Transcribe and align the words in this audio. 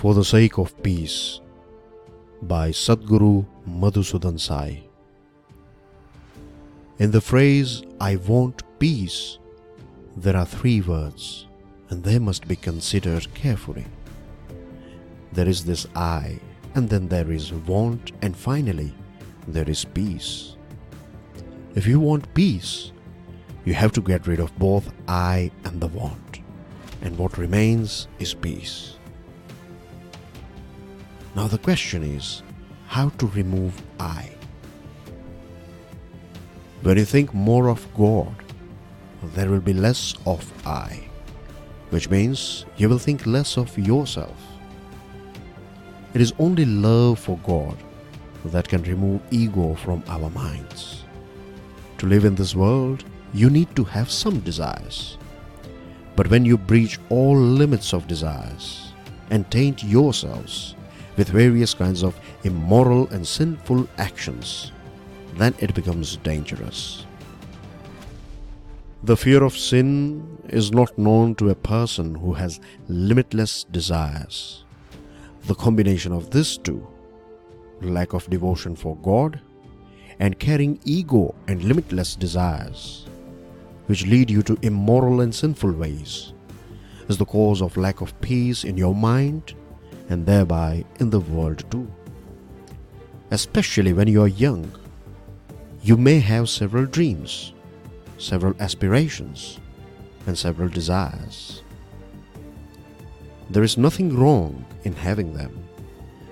For 0.00 0.14
the 0.14 0.24
Sake 0.24 0.56
of 0.56 0.72
Peace 0.82 1.42
by 2.40 2.70
Sadguru 2.70 3.44
Madhusudan 3.68 4.40
Sai. 4.40 4.80
In 6.98 7.10
the 7.10 7.20
phrase, 7.20 7.82
I 8.00 8.16
want 8.16 8.62
peace, 8.78 9.38
there 10.16 10.38
are 10.38 10.46
three 10.46 10.80
words 10.80 11.48
and 11.90 12.02
they 12.02 12.18
must 12.18 12.48
be 12.48 12.56
considered 12.56 13.26
carefully. 13.34 13.84
There 15.34 15.46
is 15.46 15.66
this 15.66 15.86
I, 15.94 16.40
and 16.74 16.88
then 16.88 17.06
there 17.08 17.30
is 17.30 17.52
want, 17.52 18.12
and 18.22 18.34
finally, 18.34 18.94
there 19.48 19.68
is 19.68 19.84
peace. 19.84 20.56
If 21.74 21.86
you 21.86 22.00
want 22.00 22.32
peace, 22.32 22.92
you 23.66 23.74
have 23.74 23.92
to 23.92 24.00
get 24.00 24.26
rid 24.26 24.40
of 24.40 24.58
both 24.58 24.90
I 25.08 25.50
and 25.64 25.78
the 25.78 25.88
want, 25.88 26.40
and 27.02 27.18
what 27.18 27.36
remains 27.36 28.08
is 28.18 28.32
peace. 28.32 28.96
Now 31.34 31.46
the 31.46 31.58
question 31.58 32.02
is 32.02 32.42
how 32.86 33.10
to 33.10 33.26
remove 33.28 33.80
I. 34.00 34.30
When 36.82 36.96
you 36.96 37.04
think 37.04 37.32
more 37.32 37.68
of 37.68 37.86
God, 37.94 38.34
there 39.34 39.48
will 39.48 39.60
be 39.60 39.72
less 39.72 40.14
of 40.26 40.42
I, 40.66 41.08
which 41.90 42.10
means 42.10 42.64
you 42.76 42.88
will 42.88 42.98
think 42.98 43.26
less 43.26 43.56
of 43.56 43.78
yourself. 43.78 44.36
It 46.14 46.20
is 46.20 46.32
only 46.40 46.64
love 46.64 47.20
for 47.20 47.38
God 47.44 47.76
that 48.46 48.68
can 48.68 48.82
remove 48.82 49.20
ego 49.30 49.74
from 49.74 50.02
our 50.08 50.30
minds. 50.30 51.04
To 51.98 52.06
live 52.06 52.24
in 52.24 52.34
this 52.34 52.56
world, 52.56 53.04
you 53.32 53.50
need 53.50 53.76
to 53.76 53.84
have 53.84 54.10
some 54.10 54.40
desires. 54.40 55.16
But 56.16 56.28
when 56.28 56.44
you 56.44 56.58
breach 56.58 56.98
all 57.08 57.36
limits 57.36 57.92
of 57.94 58.08
desires 58.08 58.92
and 59.30 59.48
taint 59.50 59.84
yourselves 59.84 60.74
with 61.20 61.28
various 61.28 61.74
kinds 61.74 62.02
of 62.02 62.18
immoral 62.44 63.06
and 63.08 63.28
sinful 63.28 63.86
actions, 63.98 64.72
then 65.34 65.54
it 65.58 65.74
becomes 65.74 66.16
dangerous. 66.28 67.04
The 69.02 69.18
fear 69.18 69.44
of 69.44 69.54
sin 69.54 70.38
is 70.48 70.72
not 70.72 70.96
known 70.96 71.34
to 71.34 71.50
a 71.50 71.54
person 71.54 72.14
who 72.14 72.32
has 72.32 72.58
limitless 72.88 73.64
desires. 73.64 74.64
The 75.44 75.54
combination 75.54 76.12
of 76.14 76.30
these 76.30 76.56
two, 76.56 76.88
lack 77.82 78.14
of 78.14 78.30
devotion 78.30 78.74
for 78.74 78.96
God 78.96 79.38
and 80.20 80.38
carrying 80.38 80.80
ego 80.86 81.34
and 81.48 81.62
limitless 81.62 82.16
desires, 82.16 83.04
which 83.88 84.06
lead 84.06 84.30
you 84.30 84.42
to 84.44 84.56
immoral 84.62 85.20
and 85.20 85.34
sinful 85.34 85.72
ways, 85.72 86.32
is 87.08 87.18
the 87.18 87.26
cause 87.26 87.60
of 87.60 87.76
lack 87.76 88.00
of 88.00 88.18
peace 88.22 88.64
in 88.64 88.78
your 88.78 88.94
mind 88.94 89.54
and 90.10 90.26
thereby 90.26 90.84
in 90.98 91.08
the 91.08 91.20
world 91.20 91.64
too. 91.70 91.90
Especially 93.30 93.92
when 93.92 94.08
you 94.08 94.22
are 94.22 94.28
young, 94.28 94.70
you 95.82 95.96
may 95.96 96.18
have 96.18 96.48
several 96.48 96.84
dreams, 96.84 97.54
several 98.18 98.54
aspirations, 98.60 99.60
and 100.26 100.36
several 100.36 100.68
desires. 100.68 101.62
There 103.48 103.62
is 103.62 103.78
nothing 103.78 104.14
wrong 104.16 104.64
in 104.82 104.92
having 104.92 105.32
them, 105.32 105.64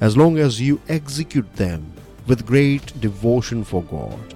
as 0.00 0.16
long 0.16 0.38
as 0.38 0.60
you 0.60 0.80
execute 0.88 1.50
them 1.54 1.92
with 2.26 2.46
great 2.46 3.00
devotion 3.00 3.64
for 3.64 3.82
God 3.82 4.34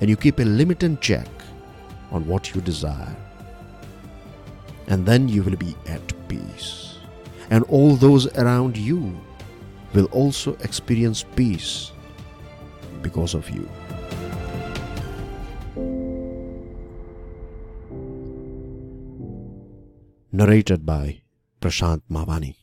and 0.00 0.10
you 0.10 0.16
keep 0.16 0.40
a 0.40 0.44
limit 0.44 0.82
and 0.82 1.00
check 1.00 1.28
on 2.10 2.26
what 2.26 2.54
you 2.54 2.60
desire. 2.60 3.16
And 4.88 5.06
then 5.06 5.28
you 5.28 5.42
will 5.42 5.56
be 5.56 5.76
at 5.86 6.28
peace 6.28 6.92
and 7.52 7.64
all 7.68 7.96
those 7.96 8.26
around 8.40 8.78
you 8.78 9.12
will 9.92 10.06
also 10.06 10.56
experience 10.64 11.22
peace 11.36 11.92
because 13.02 13.34
of 13.34 13.44
you. 13.50 13.68
Narrated 20.32 20.86
by 20.86 21.20
Prashant 21.60 22.00
Mavani. 22.10 22.56